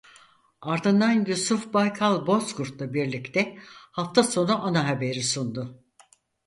Ardından 0.61 1.11
Yusuf 1.27 1.73
Baykal 1.73 2.27
Bozkurt'la 2.27 2.93
birlikte 2.93 3.57
Hafta 3.91 4.23
sonu 4.23 4.63
Ana 4.65 4.87
Haber'i 4.89 5.23
sundu. 5.23 5.83